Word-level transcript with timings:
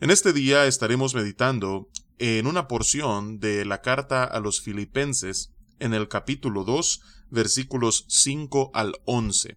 En 0.01 0.11
este 0.11 0.33
día 0.33 0.67
estaremos 0.67 1.17
meditando 1.17 1.89
en 2.19 2.47
una 2.47 2.69
porción 2.69 3.41
de 3.41 3.65
la 3.65 3.83
carta 3.83 4.23
a 4.23 4.39
los 4.39 4.61
filipenses 4.61 5.53
en 5.81 5.95
el 5.95 6.07
capítulo 6.07 6.63
2 6.63 7.01
versículos 7.31 8.05
5 8.07 8.71
al 8.75 8.95
11. 9.07 9.57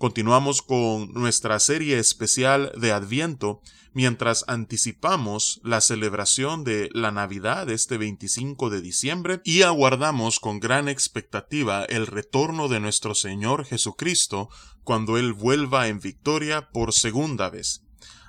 Continuamos 0.00 0.62
con 0.62 1.12
nuestra 1.12 1.60
serie 1.60 1.98
especial 1.98 2.72
de 2.74 2.90
Adviento 2.90 3.60
mientras 3.92 4.46
anticipamos 4.48 5.60
la 5.62 5.82
celebración 5.82 6.64
de 6.64 6.88
la 6.94 7.10
Navidad 7.10 7.68
este 7.68 7.98
25 7.98 8.70
de 8.70 8.80
diciembre 8.80 9.42
y 9.44 9.60
aguardamos 9.60 10.40
con 10.40 10.58
gran 10.58 10.88
expectativa 10.88 11.84
el 11.84 12.06
retorno 12.06 12.68
de 12.68 12.80
nuestro 12.80 13.14
Señor 13.14 13.66
Jesucristo 13.66 14.48
cuando 14.84 15.18
Él 15.18 15.34
vuelva 15.34 15.88
en 15.88 16.00
victoria 16.00 16.70
por 16.70 16.94
segunda 16.94 17.50
vez. 17.50 17.84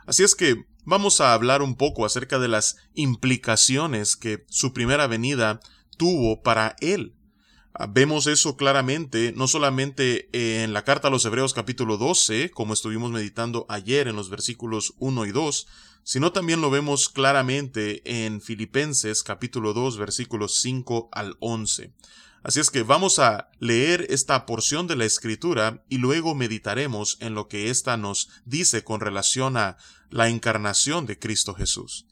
Así 0.06 0.24
es 0.24 0.36
que 0.36 0.66
vamos 0.84 1.22
a 1.22 1.34
hablar 1.34 1.62
un 1.62 1.78
poco 1.78 2.06
acerca 2.06 2.38
de 2.38 2.50
las 2.50 2.76
implicaciones 2.96 4.18
que 4.18 4.44
su 4.50 4.74
primera 4.74 5.08
venida 5.08 5.62
tuvo 5.98 6.42
para 6.42 6.76
Él 6.82 7.16
vemos 7.90 8.28
eso 8.28 8.58
claramente, 8.58 9.34
no 9.36 9.48
solamente 9.48 10.30
en 10.34 10.74
la 10.74 10.84
carta 10.84 11.08
a 11.08 11.12
los 11.12 11.26
Hebreos 11.26 11.54
capítulo 11.54 11.98
12, 11.98 12.52
como 12.52 12.74
estuvimos 12.74 13.12
meditando 13.12 13.66
ayer 13.70 14.08
en 14.08 14.16
los 14.16 14.30
versículos 14.30 14.94
1 15.00 15.26
y 15.26 15.32
2, 15.32 15.68
sino 16.04 16.32
también 16.32 16.62
lo 16.62 16.70
vemos 16.70 17.10
claramente 17.10 18.02
en 18.06 18.42
Filipenses 18.42 19.24
capítulo 19.24 19.74
2 19.74 19.98
versículos 19.98 20.56
5 20.60 21.10
al 21.12 21.38
11. 21.40 21.94
Así 22.44 22.60
es 22.60 22.72
que 22.72 22.82
vamos 22.82 23.20
a 23.20 23.50
leer 23.60 24.08
esta 24.10 24.48
porción 24.48 24.88
de 24.88 24.96
la 24.96 25.06
escritura 25.06 25.84
y 25.90 26.00
luego 26.00 26.34
meditaremos 26.34 27.18
en 27.20 27.36
lo 27.36 27.48
que 27.48 27.70
ésta 27.70 27.98
nos 27.98 28.30
dice 28.46 28.84
con 28.84 29.00
relación 29.00 29.58
a 29.58 29.78
la 30.10 30.28
encarnación 30.28 31.06
de 31.06 31.20
Cristo 31.20 31.54
Jesús. 31.54 32.08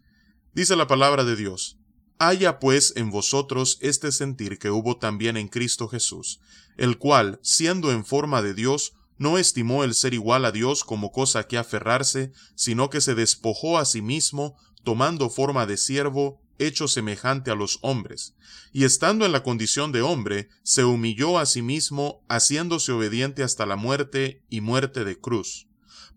Dice 0.53 0.75
la 0.75 0.87
palabra 0.87 1.23
de 1.23 1.35
Dios, 1.35 1.78
Haya 2.21 2.59
pues 2.59 2.91
en 2.97 3.11
vosotros 3.11 3.77
este 3.79 4.11
sentir 4.11 4.59
que 4.59 4.69
hubo 4.69 4.97
también 4.97 5.37
en 5.37 5.47
Cristo 5.47 5.87
Jesús, 5.87 6.41
el 6.75 6.97
cual, 6.97 7.39
siendo 7.43 7.93
en 7.93 8.03
forma 8.03 8.41
de 8.41 8.53
Dios, 8.53 8.91
no 9.17 9.37
estimó 9.37 9.85
el 9.85 9.93
ser 9.93 10.13
igual 10.13 10.43
a 10.43 10.51
Dios 10.51 10.83
como 10.83 11.13
cosa 11.13 11.47
que 11.47 11.57
aferrarse, 11.57 12.33
sino 12.55 12.89
que 12.89 12.99
se 12.99 13.15
despojó 13.15 13.77
a 13.77 13.85
sí 13.85 14.01
mismo, 14.01 14.57
tomando 14.83 15.29
forma 15.29 15.65
de 15.65 15.77
siervo, 15.77 16.41
hecho 16.57 16.89
semejante 16.89 17.51
a 17.51 17.55
los 17.55 17.79
hombres, 17.83 18.35
y 18.73 18.83
estando 18.83 19.25
en 19.25 19.31
la 19.31 19.41
condición 19.41 19.93
de 19.93 20.01
hombre, 20.01 20.49
se 20.61 20.83
humilló 20.83 21.39
a 21.39 21.45
sí 21.45 21.61
mismo, 21.61 22.25
haciéndose 22.27 22.91
obediente 22.91 23.43
hasta 23.43 23.65
la 23.65 23.77
muerte 23.77 24.43
y 24.49 24.59
muerte 24.59 25.05
de 25.05 25.17
cruz. 25.17 25.67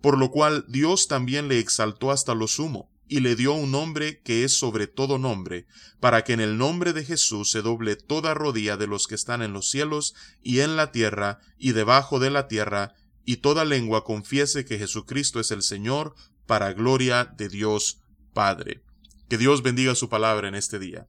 Por 0.01 0.19
lo 0.19 0.33
cual 0.33 0.65
Dios 0.69 1.07
también 1.07 1.47
le 1.47 1.61
exaltó 1.61 2.11
hasta 2.11 2.35
lo 2.35 2.49
sumo, 2.49 2.92
y 3.13 3.21
le 3.21 3.37
dio 3.37 3.53
un 3.53 3.71
nombre 3.71 4.23
que 4.23 4.43
es 4.43 4.57
sobre 4.57 4.87
todo 4.87 5.19
nombre, 5.19 5.67
para 6.01 6.25
que 6.25 6.33
en 6.33 6.41
el 6.41 6.57
nombre 6.57 6.95
de 6.95 7.05
Jesús 7.05 7.51
se 7.51 7.61
doble 7.61 7.95
toda 7.95 8.33
rodilla 8.33 8.79
de 8.79 8.87
los 8.87 9.07
que 9.07 9.15
están 9.15 9.43
en 9.43 9.53
los 9.53 9.71
cielos 9.71 10.15
y 10.43 10.61
en 10.61 10.77
la 10.77 10.93
tierra 10.93 11.39
y 11.59 11.73
debajo 11.73 12.21
de 12.21 12.31
la 12.31 12.49
tierra, 12.49 12.95
y 13.27 13.37
toda 13.37 13.67
lengua 13.67 14.03
confiese 14.03 14.65
que 14.65 14.79
Jesucristo 14.79 15.41
es 15.41 15.51
el 15.51 15.63
Señor, 15.63 16.15
para 16.47 16.73
gloria 16.73 17.27
de 17.27 17.51
Dios 17.51 18.01
Padre. 18.33 18.83
Que 19.29 19.37
Dios 19.37 19.63
bendiga 19.63 19.95
su 19.95 20.09
palabra 20.09 20.49
en 20.49 20.55
este 20.55 20.79
día. 20.79 21.07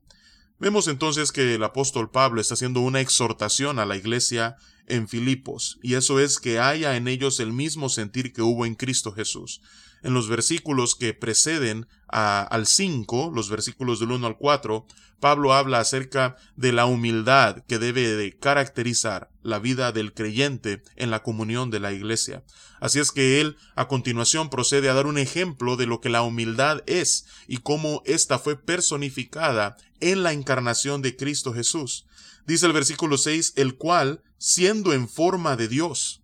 Vemos 0.58 0.88
entonces 0.88 1.32
que 1.32 1.54
el 1.54 1.64
apóstol 1.64 2.10
Pablo 2.10 2.42
está 2.42 2.52
haciendo 2.52 2.80
una 2.80 3.00
exhortación 3.00 3.78
a 3.78 3.86
la 3.86 3.96
iglesia 3.96 4.58
en 4.86 5.08
Filipos, 5.08 5.78
y 5.82 5.94
eso 5.94 6.20
es 6.20 6.38
que 6.38 6.58
haya 6.58 6.96
en 6.96 7.08
ellos 7.08 7.40
el 7.40 7.52
mismo 7.52 7.88
sentir 7.88 8.32
que 8.32 8.42
hubo 8.42 8.66
en 8.66 8.74
Cristo 8.74 9.12
Jesús 9.12 9.60
en 10.04 10.12
los 10.12 10.28
versículos 10.28 10.94
que 10.94 11.14
preceden 11.14 11.88
al 12.08 12.66
5, 12.66 13.32
los 13.34 13.48
versículos 13.48 13.98
del 13.98 14.12
1 14.12 14.26
al 14.26 14.36
4, 14.36 14.86
Pablo 15.18 15.54
habla 15.54 15.80
acerca 15.80 16.36
de 16.56 16.72
la 16.72 16.84
humildad 16.84 17.64
que 17.66 17.78
debe 17.78 18.14
de 18.14 18.38
caracterizar 18.38 19.30
la 19.42 19.58
vida 19.58 19.90
del 19.92 20.12
creyente 20.12 20.82
en 20.96 21.10
la 21.10 21.22
comunión 21.22 21.70
de 21.70 21.80
la 21.80 21.92
iglesia. 21.92 22.44
Así 22.80 23.00
es 23.00 23.10
que 23.10 23.40
él 23.40 23.56
a 23.76 23.88
continuación 23.88 24.50
procede 24.50 24.90
a 24.90 24.94
dar 24.94 25.06
un 25.06 25.16
ejemplo 25.16 25.76
de 25.76 25.86
lo 25.86 26.02
que 26.02 26.10
la 26.10 26.22
humildad 26.22 26.82
es 26.86 27.24
y 27.48 27.56
cómo 27.56 28.02
ésta 28.04 28.38
fue 28.38 28.56
personificada 28.56 29.78
en 30.00 30.22
la 30.22 30.34
encarnación 30.34 31.00
de 31.00 31.16
Cristo 31.16 31.54
Jesús. 31.54 32.04
Dice 32.46 32.66
el 32.66 32.74
versículo 32.74 33.16
6, 33.16 33.54
el 33.56 33.76
cual, 33.76 34.22
siendo 34.44 34.92
en 34.92 35.08
forma 35.08 35.56
de 35.56 35.68
Dios, 35.68 36.20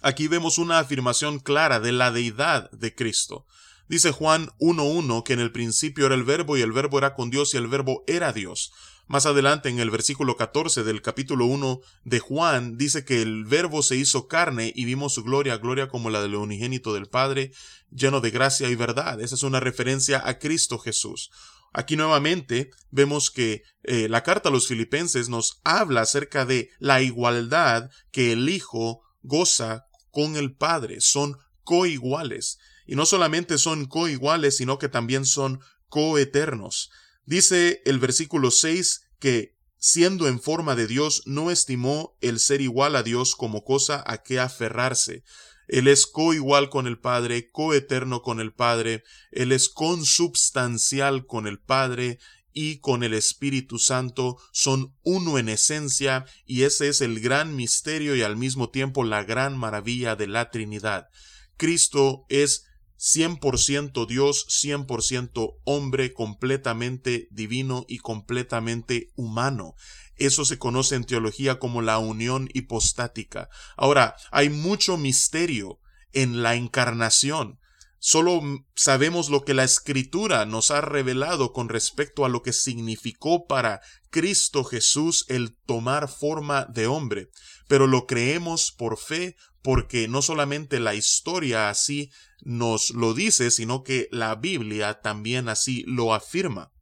Aquí 0.00 0.28
vemos 0.28 0.58
una 0.58 0.78
afirmación 0.78 1.40
clara 1.40 1.80
de 1.80 1.90
la 1.90 2.12
deidad 2.12 2.70
de 2.70 2.94
Cristo. 2.94 3.46
Dice 3.88 4.12
Juan 4.12 4.50
1.1 4.60 5.24
que 5.24 5.32
en 5.32 5.40
el 5.40 5.50
principio 5.50 6.06
era 6.06 6.14
el 6.14 6.22
verbo 6.22 6.56
y 6.56 6.60
el 6.60 6.70
verbo 6.70 6.98
era 6.98 7.14
con 7.14 7.30
Dios 7.30 7.52
y 7.52 7.56
el 7.56 7.66
verbo 7.66 8.04
era 8.06 8.32
Dios. 8.32 8.72
Más 9.08 9.26
adelante 9.26 9.70
en 9.70 9.80
el 9.80 9.90
versículo 9.90 10.36
14 10.36 10.84
del 10.84 11.02
capítulo 11.02 11.46
1 11.46 11.80
de 12.04 12.20
Juan 12.20 12.76
dice 12.76 13.04
que 13.04 13.22
el 13.22 13.44
verbo 13.44 13.82
se 13.82 13.96
hizo 13.96 14.28
carne 14.28 14.72
y 14.76 14.84
vimos 14.84 15.14
su 15.14 15.24
gloria, 15.24 15.56
gloria 15.56 15.88
como 15.88 16.10
la 16.10 16.22
del 16.22 16.36
unigénito 16.36 16.94
del 16.94 17.06
Padre, 17.06 17.50
lleno 17.90 18.20
de 18.20 18.30
gracia 18.30 18.68
y 18.68 18.76
verdad. 18.76 19.20
Esa 19.20 19.34
es 19.34 19.42
una 19.42 19.58
referencia 19.58 20.22
a 20.24 20.38
Cristo 20.38 20.78
Jesús. 20.78 21.32
Aquí 21.72 21.96
nuevamente 21.96 22.70
vemos 22.90 23.30
que 23.30 23.62
eh, 23.82 24.08
la 24.08 24.22
carta 24.22 24.48
a 24.48 24.52
los 24.52 24.66
filipenses 24.66 25.28
nos 25.28 25.60
habla 25.64 26.02
acerca 26.02 26.44
de 26.44 26.70
la 26.78 27.02
igualdad 27.02 27.90
que 28.10 28.32
el 28.32 28.48
Hijo 28.48 29.02
goza 29.22 29.86
con 30.10 30.36
el 30.36 30.54
Padre, 30.56 31.00
son 31.00 31.36
coiguales. 31.64 32.58
Y 32.86 32.96
no 32.96 33.04
solamente 33.04 33.58
son 33.58 33.86
coiguales, 33.86 34.56
sino 34.56 34.78
que 34.78 34.88
también 34.88 35.26
son 35.26 35.60
coeternos. 35.88 36.90
Dice 37.24 37.82
el 37.84 37.98
versículo 37.98 38.50
6 38.50 39.02
que, 39.18 39.54
siendo 39.76 40.28
en 40.28 40.40
forma 40.40 40.74
de 40.74 40.86
Dios, 40.86 41.22
no 41.26 41.50
estimó 41.50 42.16
el 42.22 42.40
ser 42.40 42.62
igual 42.62 42.96
a 42.96 43.02
Dios 43.02 43.36
como 43.36 43.64
cosa 43.64 44.02
a 44.06 44.22
que 44.22 44.40
aferrarse. 44.40 45.22
Él 45.68 45.86
es 45.86 46.06
coigual 46.06 46.70
con 46.70 46.86
el 46.86 46.98
Padre, 46.98 47.50
coeterno 47.50 48.22
con 48.22 48.40
el 48.40 48.52
Padre, 48.52 49.04
Él 49.30 49.52
es 49.52 49.68
consubstancial 49.68 51.26
con 51.26 51.46
el 51.46 51.58
Padre, 51.58 52.18
y 52.60 52.78
con 52.78 53.04
el 53.04 53.14
Espíritu 53.14 53.78
Santo 53.78 54.36
son 54.50 54.92
uno 55.04 55.38
en 55.38 55.48
esencia 55.48 56.24
y 56.44 56.62
ese 56.62 56.88
es 56.88 57.00
el 57.00 57.20
gran 57.20 57.54
misterio 57.54 58.16
y 58.16 58.22
al 58.22 58.36
mismo 58.36 58.70
tiempo 58.70 59.04
la 59.04 59.22
gran 59.22 59.56
maravilla 59.56 60.16
de 60.16 60.26
la 60.26 60.50
Trinidad. 60.50 61.08
Cristo 61.56 62.26
es 62.28 62.67
100% 62.98 64.06
Dios, 64.06 64.46
100% 64.48 65.56
hombre, 65.64 66.12
completamente 66.12 67.28
divino 67.30 67.84
y 67.88 67.98
completamente 67.98 69.12
humano. 69.14 69.74
Eso 70.16 70.44
se 70.44 70.58
conoce 70.58 70.96
en 70.96 71.04
teología 71.04 71.60
como 71.60 71.80
la 71.80 71.98
unión 71.98 72.48
hipostática. 72.52 73.48
Ahora, 73.76 74.16
hay 74.32 74.50
mucho 74.50 74.96
misterio 74.96 75.78
en 76.12 76.42
la 76.42 76.56
encarnación. 76.56 77.60
Solo 78.00 78.40
sabemos 78.76 79.28
lo 79.28 79.44
que 79.44 79.54
la 79.54 79.64
escritura 79.64 80.46
nos 80.46 80.70
ha 80.70 80.80
revelado 80.80 81.52
con 81.52 81.68
respecto 81.68 82.24
a 82.24 82.28
lo 82.28 82.42
que 82.42 82.52
significó 82.52 83.46
para 83.46 83.80
Cristo 84.10 84.62
Jesús 84.62 85.24
el 85.28 85.56
tomar 85.66 86.08
forma 86.08 86.64
de 86.64 86.86
hombre, 86.86 87.30
pero 87.66 87.88
lo 87.88 88.06
creemos 88.06 88.70
por 88.70 88.98
fe 88.98 89.36
porque 89.68 90.08
no 90.08 90.22
solamente 90.22 90.80
la 90.80 90.94
historia 90.94 91.68
así 91.68 92.10
nos 92.40 92.88
lo 92.88 93.12
dice, 93.12 93.50
sino 93.50 93.82
que 93.82 94.08
la 94.10 94.34
Biblia 94.34 95.02
también 95.02 95.50
así 95.50 95.84
lo 95.86 96.14
afirma. 96.14 96.72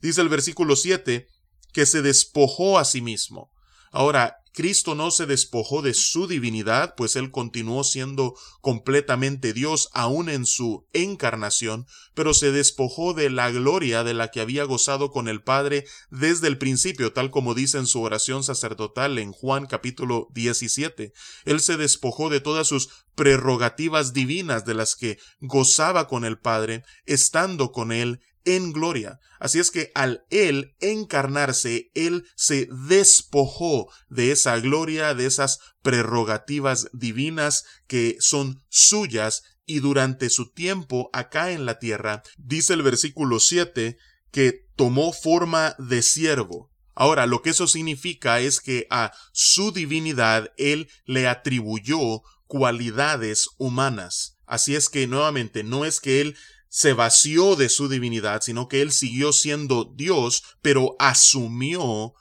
Dice 0.00 0.22
el 0.22 0.30
versículo 0.30 0.74
7 0.74 1.28
que 1.74 1.84
se 1.84 2.00
despojó 2.00 2.78
a 2.78 2.86
sí 2.86 3.02
mismo. 3.02 3.52
Ahora, 3.92 4.38
Cristo 4.52 4.94
no 4.94 5.10
se 5.10 5.26
despojó 5.26 5.80
de 5.82 5.94
su 5.94 6.26
divinidad, 6.26 6.94
pues 6.96 7.16
él 7.16 7.30
continuó 7.30 7.84
siendo 7.84 8.34
completamente 8.60 9.52
Dios 9.52 9.88
aún 9.92 10.28
en 10.28 10.44
su 10.44 10.86
encarnación, 10.92 11.86
pero 12.14 12.34
se 12.34 12.50
despojó 12.50 13.14
de 13.14 13.30
la 13.30 13.50
gloria 13.50 14.02
de 14.02 14.14
la 14.14 14.30
que 14.30 14.40
había 14.40 14.64
gozado 14.64 15.10
con 15.10 15.28
el 15.28 15.42
Padre 15.42 15.84
desde 16.10 16.48
el 16.48 16.58
principio, 16.58 17.12
tal 17.12 17.30
como 17.30 17.54
dice 17.54 17.78
en 17.78 17.86
su 17.86 18.02
oración 18.02 18.42
sacerdotal 18.42 19.18
en 19.18 19.32
Juan 19.32 19.66
capítulo 19.66 20.28
17. 20.32 21.12
Él 21.44 21.60
se 21.60 21.76
despojó 21.76 22.28
de 22.28 22.40
todas 22.40 22.66
sus 22.66 22.88
prerrogativas 23.14 24.12
divinas 24.12 24.64
de 24.64 24.74
las 24.74 24.96
que 24.96 25.18
gozaba 25.40 26.08
con 26.08 26.24
el 26.24 26.38
Padre, 26.38 26.84
estando 27.06 27.70
con 27.70 27.92
él 27.92 28.20
en 28.44 28.72
gloria. 28.72 29.20
Así 29.38 29.58
es 29.58 29.70
que 29.70 29.90
al 29.94 30.24
Él 30.30 30.74
encarnarse, 30.80 31.90
Él 31.94 32.26
se 32.36 32.68
despojó 32.88 33.88
de 34.08 34.32
gloria, 34.60 35.14
de 35.14 35.26
esas 35.26 35.58
prerrogativas 35.82 36.88
divinas 36.92 37.64
que 37.86 38.16
son 38.20 38.62
suyas 38.68 39.42
y 39.66 39.80
durante 39.80 40.30
su 40.30 40.50
tiempo 40.50 41.10
acá 41.12 41.52
en 41.52 41.64
la 41.64 41.78
tierra, 41.78 42.22
dice 42.38 42.74
el 42.74 42.82
versículo 42.82 43.38
7, 43.38 43.96
que 44.30 44.66
tomó 44.76 45.12
forma 45.12 45.76
de 45.78 46.02
siervo. 46.02 46.70
Ahora, 46.94 47.26
lo 47.26 47.40
que 47.42 47.50
eso 47.50 47.66
significa 47.66 48.40
es 48.40 48.60
que 48.60 48.86
a 48.90 49.12
su 49.32 49.72
divinidad 49.72 50.52
Él 50.56 50.88
le 51.04 51.28
atribuyó 51.28 52.22
cualidades 52.46 53.48
humanas. 53.58 54.38
Así 54.46 54.74
es 54.74 54.88
que 54.88 55.06
nuevamente 55.06 55.62
no 55.62 55.84
es 55.84 56.00
que 56.00 56.20
Él 56.20 56.36
se 56.70 56.92
vació 56.92 57.56
de 57.56 57.68
su 57.68 57.88
divinidad, 57.88 58.42
sino 58.42 58.68
que 58.68 58.80
él 58.80 58.92
siguió 58.92 59.32
siendo 59.32 59.84
Dios, 59.84 60.44
pero 60.62 60.94
asumió 60.98 62.14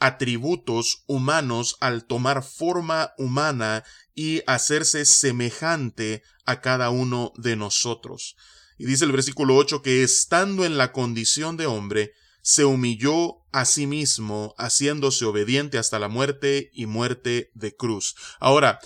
atributos 0.00 1.04
humanos 1.06 1.76
al 1.80 2.04
tomar 2.04 2.42
forma 2.42 3.12
humana 3.18 3.84
y 4.14 4.42
hacerse 4.46 5.04
semejante 5.04 6.22
a 6.46 6.60
cada 6.60 6.90
uno 6.90 7.32
de 7.36 7.54
nosotros. 7.54 8.36
Y 8.78 8.86
dice 8.86 9.04
el 9.04 9.12
versículo 9.12 9.56
8 9.56 9.82
que 9.82 10.02
estando 10.02 10.64
en 10.64 10.78
la 10.78 10.90
condición 10.90 11.56
de 11.56 11.66
hombre, 11.66 12.14
se 12.42 12.64
humilló 12.64 13.44
a 13.52 13.66
sí 13.66 13.86
mismo, 13.86 14.54
haciéndose 14.56 15.26
obediente 15.26 15.78
hasta 15.78 15.98
la 15.98 16.08
muerte 16.08 16.70
y 16.72 16.86
muerte 16.86 17.50
de 17.54 17.76
cruz. 17.76 18.16
Ahora, 18.38 18.80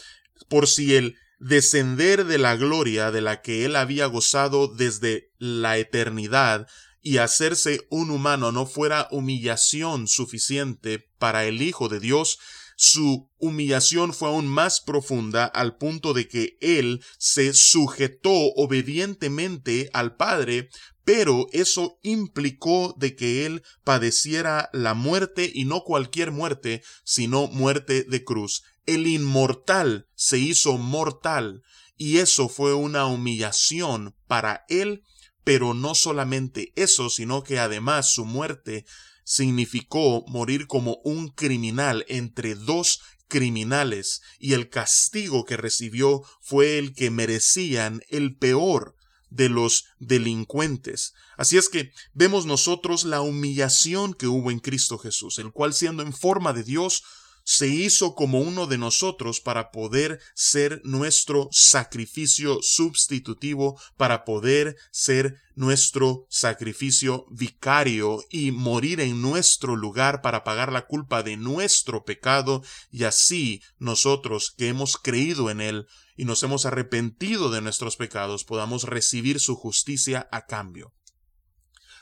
por 0.49 0.67
si 0.67 0.96
el 0.96 1.17
descender 1.38 2.25
de 2.25 2.38
la 2.38 2.56
gloria 2.56 3.10
de 3.10 3.20
la 3.20 3.43
que 3.43 3.64
él 3.64 3.76
había 3.76 4.06
gozado 4.06 4.67
desde 4.67 5.31
la 5.38 5.78
eternidad 5.78 6.67
y 7.05 7.19
hacerse 7.19 7.87
un 7.91 8.11
humano 8.11 8.51
no 8.51 8.65
fuera 8.65 9.09
humillación 9.11 10.09
suficiente 10.09 11.11
para 11.19 11.45
el 11.45 11.61
Hijo 11.61 11.91
de 11.91 12.01
Dios, 12.01 12.39
su 12.77 13.31
humillación 13.39 14.15
fue 14.15 14.31
aún 14.31 14.49
más 14.49 14.81
profunda 14.81 15.45
al 15.45 15.77
punto 15.77 16.15
de 16.15 16.27
que 16.27 16.56
él 16.62 17.05
se 17.19 17.53
sujetó 17.53 18.33
obedientemente 18.56 19.91
al 19.93 20.17
Padre, 20.17 20.71
pero 21.05 21.47
eso 21.53 21.99
implicó 22.03 22.95
de 22.99 23.15
que 23.15 23.45
él 23.45 23.62
padeciera 23.85 24.71
la 24.73 24.95
muerte 24.95 25.53
y 25.55 25.67
no 25.67 25.85
cualquier 25.85 26.33
muerte, 26.33 26.83
sino 27.05 27.49
muerte 27.49 28.05
de 28.05 28.25
cruz. 28.25 28.62
El 28.87 29.06
inmortal 29.06 30.09
se 30.15 30.39
hizo 30.39 30.79
mortal, 30.79 31.62
y 31.97 32.19
eso 32.19 32.49
fue 32.49 32.73
una 32.73 33.06
humillación 33.06 34.17
para 34.27 34.65
él, 34.69 35.05
pero 35.44 35.75
no 35.75 35.94
solamente 35.94 36.73
eso, 36.75 37.11
sino 37.11 37.43
que 37.43 37.58
además 37.58 38.12
su 38.12 38.25
muerte 38.25 38.87
significó 39.25 40.25
morir 40.26 40.67
como 40.67 40.99
un 41.05 41.29
criminal 41.29 42.05
entre 42.08 42.55
dos 42.55 43.00
criminales, 43.29 44.23
y 44.38 44.52
el 44.52 44.69
castigo 44.69 45.44
que 45.44 45.56
recibió 45.56 46.23
fue 46.41 46.79
el 46.79 46.94
que 46.94 47.11
merecían 47.11 48.02
el 48.08 48.37
peor 48.37 48.96
de 49.31 49.49
los 49.49 49.87
delincuentes. 49.99 51.14
Así 51.37 51.56
es 51.56 51.69
que 51.69 51.93
vemos 52.12 52.46
nosotros 52.46 53.05
la 53.05 53.20
humillación 53.20 54.14
que 54.14 54.29
hubo 54.29 54.50
en 54.50 54.61
Cristo 54.61 54.99
Jesús, 54.99 55.38
el 55.38 55.50
cual 55.50 55.75
siendo 55.75 56.02
en 56.02 56.12
forma 56.12 56.52
de 56.52 56.62
Dios, 56.62 57.02
se 57.44 57.69
hizo 57.69 58.14
como 58.14 58.41
uno 58.41 58.67
de 58.67 58.79
nosotros 58.79 59.41
para 59.41 59.70
poder 59.70 60.19
ser 60.35 60.81
nuestro 60.82 61.49
sacrificio 61.52 62.58
sustitutivo, 62.62 63.79
para 63.96 64.25
poder 64.25 64.76
ser 64.91 65.37
nuestro 65.55 66.26
sacrificio 66.31 67.26
vicario 67.31 68.25
y 68.31 68.50
morir 68.50 69.00
en 69.00 69.20
nuestro 69.20 69.76
lugar 69.76 70.23
para 70.23 70.43
pagar 70.43 70.73
la 70.73 70.87
culpa 70.87 71.23
de 71.23 71.37
nuestro 71.37 72.05
pecado 72.05 72.62
y 72.91 73.05
así 73.05 73.62
nosotros 73.79 74.52
que 74.56 74.69
hemos 74.69 74.96
creído 74.96 75.50
en 75.50 75.61
Él 75.61 75.87
y 76.17 76.25
nos 76.25 76.43
hemos 76.43 76.64
arrepentido 76.64 77.50
de 77.50 77.61
nuestros 77.61 77.96
pecados 77.96 78.44
podamos 78.44 78.85
recibir 78.85 79.38
su 79.38 79.55
justicia 79.55 80.29
a 80.32 80.46
cambio. 80.46 80.93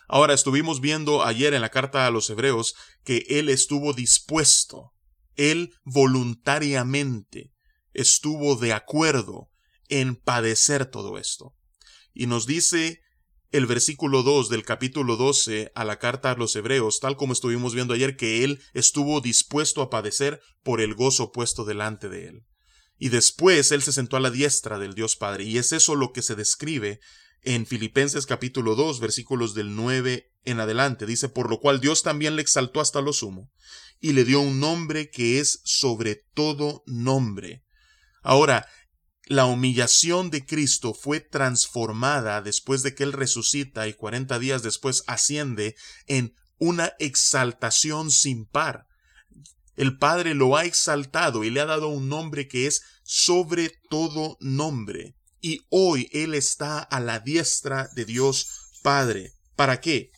Ahora 0.09 0.35
estuvimos 0.35 0.81
viendo 0.81 1.25
ayer 1.25 1.53
en 1.53 1.63
la 1.63 1.71
carta 1.71 2.07
a 2.07 2.11
los 2.11 2.31
Hebreos 2.31 2.75
que 3.03 3.25
Él 3.29 3.49
estuvo 3.49 3.93
dispuesto 3.93 4.92
él 5.37 5.75
voluntariamente 5.85 7.53
estuvo 7.93 8.57
de 8.57 8.73
acuerdo 8.73 9.51
en 9.89 10.17
padecer 10.17 10.87
todo 10.87 11.19
esto. 11.19 11.55
Y 12.15 12.27
nos 12.27 12.47
dice 12.47 13.01
el 13.51 13.67
versículo 13.67 14.23
2 14.23 14.49
del 14.49 14.65
capítulo 14.65 15.17
12 15.17 15.73
a 15.75 15.85
la 15.85 15.99
carta 15.99 16.31
a 16.31 16.37
los 16.37 16.57
Hebreos, 16.57 17.01
tal 17.01 17.17
como 17.17 17.35
estuvimos 17.35 17.75
viendo 17.75 17.93
ayer, 17.93 18.17
que 18.17 18.45
Él 18.45 18.63
estuvo 18.73 19.21
dispuesto 19.21 19.83
a 19.83 19.91
padecer 19.91 20.41
por 20.63 20.81
el 20.81 20.95
gozo 20.95 21.33
puesto 21.33 21.65
delante 21.65 22.09
de 22.09 22.29
Él. 22.29 22.47
Y 22.99 23.11
después 23.11 23.71
Él 23.73 23.83
se 23.83 23.93
sentó 23.93 24.17
a 24.17 24.21
la 24.21 24.31
diestra 24.31 24.79
del 24.79 24.95
Dios 24.95 25.17
Padre, 25.17 25.45
y 25.45 25.59
es 25.59 25.73
eso 25.73 25.95
lo 25.97 26.13
que 26.13 26.23
se 26.23 26.35
describe 26.35 27.01
en 27.43 27.67
Filipenses 27.67 28.25
capítulo 28.25 28.75
2, 28.75 29.01
versículos 29.01 29.55
del 29.55 29.77
9 29.77 30.32
en 30.45 30.61
adelante. 30.61 31.07
Dice, 31.07 31.29
por 31.29 31.51
lo 31.51 31.61
cual 31.61 31.81
Dios 31.81 32.03
también 32.03 32.37
le 32.37 32.43
exaltó 32.43 32.81
hasta 32.81 33.01
lo 33.01 33.13
sumo 33.13 33.51
y 34.01 34.13
le 34.13 34.25
dio 34.25 34.41
un 34.41 34.61
nombre 34.61 35.11
que 35.11 35.39
es 35.39 35.61
sobre 35.65 36.17
todo 36.35 36.83
nombre. 36.87 37.65
Ahora, 38.23 38.67
la 39.27 39.47
humillación 39.47 40.31
de 40.31 40.45
Cristo 40.45 40.95
fue 40.95 41.21
transformada 41.21 42.43
después 42.43 42.83
de 42.83 42.95
que 42.95 43.05
Él 43.05 43.13
resucita 43.13 43.87
y 43.87 43.95
cuarenta 43.95 44.39
días 44.39 44.63
después 44.63 45.05
asciende 45.07 45.77
en 46.07 46.35
una 46.59 46.93
exaltación 46.99 48.11
sin 48.11 48.45
par. 48.47 48.87
El 49.77 49.97
Padre 49.97 50.35
lo 50.35 50.57
ha 50.57 50.65
exaltado 50.65 51.45
y 51.45 51.51
le 51.51 51.61
ha 51.61 51.67
dado 51.67 51.89
un 51.89 52.09
nombre 52.09 52.49
que 52.49 52.67
es 52.67 52.83
sobre 53.05 53.73
todo 53.89 54.37
nombre. 54.41 55.15
Y 55.41 55.61
hoy 55.71 56.09
Él 56.13 56.35
está 56.35 56.81
a 56.81 57.01
la 57.01 57.21
diestra 57.21 57.89
de 57.95 58.05
Dios 58.05 58.49
Padre. 58.83 59.33
¿Para 59.57 59.81
qué? 59.81 60.11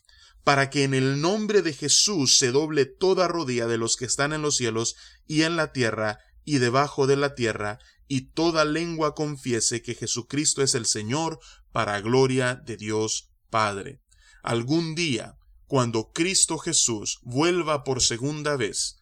Para 0.44 0.70
que 0.70 0.84
en 0.84 0.94
el 0.94 1.20
nombre 1.20 1.62
de 1.62 1.72
Jesús 1.72 2.38
se 2.38 2.52
doble 2.52 2.84
toda 2.84 3.28
rodilla 3.28 3.66
de 3.66 3.78
los 3.78 3.96
que 3.96 4.04
están 4.04 4.32
en 4.32 4.42
los 4.42 4.56
cielos 4.56 4.94
y 5.26 5.42
en 5.42 5.56
la 5.56 5.72
tierra 5.72 6.18
y 6.44 6.58
debajo 6.58 7.06
de 7.06 7.16
la 7.16 7.34
tierra, 7.34 7.78
y 8.06 8.32
toda 8.32 8.66
lengua 8.66 9.14
confiese 9.14 9.80
que 9.82 9.94
Jesucristo 9.94 10.62
es 10.62 10.74
el 10.74 10.84
Señor, 10.84 11.40
para 11.72 12.00
gloria 12.00 12.54
de 12.54 12.76
Dios 12.76 13.32
Padre. 13.50 14.00
Algún 14.42 14.94
día, 14.94 15.36
cuando 15.66 16.12
Cristo 16.12 16.58
Jesús 16.58 17.18
vuelva 17.22 17.82
por 17.82 18.02
segunda 18.02 18.56
vez, 18.56 18.98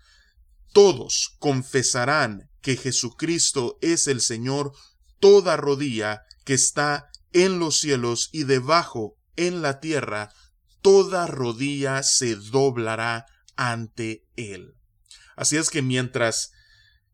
todos 0.73 1.37
confesarán 1.39 2.49
que 2.63 2.77
Jesucristo 2.77 3.77
es 3.83 4.07
el 4.07 4.21
Señor, 4.21 4.73
toda 5.19 5.57
rodilla 5.57 6.23
que 6.45 6.55
está 6.55 7.11
en 7.33 7.59
los 7.59 7.79
cielos 7.79 8.31
y 8.33 8.45
debajo 8.45 9.19
en 9.37 9.63
la 9.63 9.81
tierra, 9.81 10.33
toda 10.83 11.29
rodilla 11.29 12.03
se 12.03 12.35
doblará 12.37 13.27
ante 13.57 14.27
Él. 14.37 14.75
Así 15.37 15.57
es 15.57 15.71
que 15.71 15.81
mientras 15.81 16.53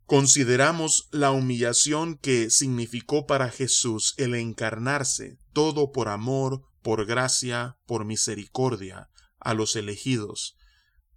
consideramos 0.06 1.08
la 1.12 1.30
humillación 1.30 2.16
que 2.16 2.50
significó 2.50 3.26
para 3.26 3.50
Jesús 3.50 4.14
el 4.16 4.34
encarnarse, 4.34 5.38
todo 5.52 5.92
por 5.92 6.08
amor, 6.08 6.62
por 6.82 7.04
gracia, 7.04 7.76
por 7.86 8.06
misericordia, 8.06 9.10
a 9.38 9.54
los 9.54 9.76
elegidos, 9.76 10.56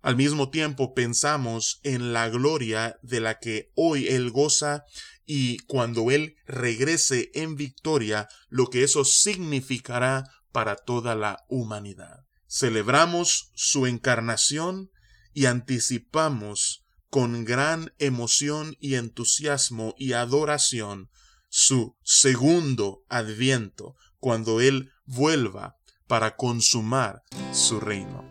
al 0.01 0.15
mismo 0.15 0.49
tiempo 0.49 0.93
pensamos 0.93 1.79
en 1.83 2.11
la 2.11 2.27
gloria 2.27 2.97
de 3.01 3.19
la 3.19 3.39
que 3.39 3.71
hoy 3.75 4.07
Él 4.07 4.31
goza 4.31 4.83
y 5.25 5.59
cuando 5.59 6.11
Él 6.11 6.35
regrese 6.45 7.31
en 7.33 7.55
victoria, 7.55 8.27
lo 8.49 8.67
que 8.67 8.83
eso 8.83 9.05
significará 9.05 10.23
para 10.51 10.75
toda 10.75 11.15
la 11.15 11.45
humanidad 11.47 12.25
celebramos 12.51 13.51
su 13.55 13.87
encarnación 13.87 14.91
y 15.33 15.45
anticipamos 15.45 16.83
con 17.09 17.45
gran 17.45 17.93
emoción 17.97 18.75
y 18.81 18.95
entusiasmo 18.95 19.95
y 19.97 20.13
adoración 20.13 21.09
su 21.47 21.95
segundo 22.03 23.03
adviento, 23.07 23.95
cuando 24.19 24.59
Él 24.59 24.91
vuelva 25.05 25.77
para 26.07 26.35
consumar 26.35 27.23
su 27.53 27.79
reino. 27.79 28.25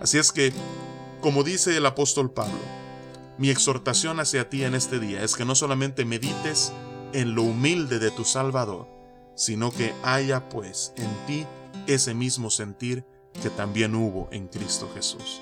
Así 0.00 0.18
es 0.18 0.32
que, 0.32 0.52
como 1.20 1.44
dice 1.44 1.76
el 1.76 1.86
apóstol 1.86 2.32
Pablo, 2.32 2.60
Mi 3.38 3.48
exhortación 3.48 4.20
hacia 4.20 4.50
ti 4.50 4.62
en 4.62 4.74
este 4.74 5.00
día 5.00 5.24
es 5.24 5.34
que 5.34 5.46
no 5.46 5.54
solamente 5.54 6.04
medites 6.04 6.70
en 7.14 7.34
lo 7.34 7.42
humilde 7.42 7.98
de 7.98 8.10
tu 8.10 8.24
Salvador, 8.24 8.86
sino 9.36 9.72
que 9.72 9.94
haya 10.04 10.48
pues 10.50 10.92
en 10.96 11.26
ti 11.26 11.46
ese 11.86 12.12
mismo 12.12 12.50
sentir 12.50 13.06
que 13.40 13.50
también 13.50 13.94
hubo 13.94 14.28
en 14.32 14.48
Cristo 14.48 14.90
Jesús. 14.94 15.40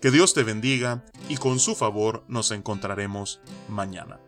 Que 0.00 0.10
Dios 0.10 0.34
te 0.34 0.42
bendiga 0.42 1.04
y 1.28 1.36
con 1.36 1.60
su 1.60 1.74
favor 1.74 2.24
nos 2.26 2.50
encontraremos 2.50 3.40
mañana. 3.68 4.18